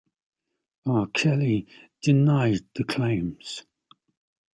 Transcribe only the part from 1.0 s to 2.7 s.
Kelly denied